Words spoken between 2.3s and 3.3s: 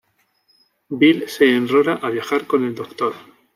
con el Doctor.